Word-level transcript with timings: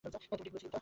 তুমি 0.03 0.17
ঠিক 0.43 0.53
ছিলে, 0.53 0.59
ইউতা। 0.63 0.79